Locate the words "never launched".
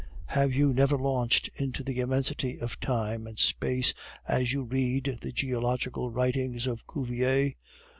0.73-1.49